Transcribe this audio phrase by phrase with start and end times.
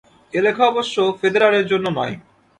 [0.33, 2.15] এ লেখা অবশ্য ফেদেরারের জন্য নয়।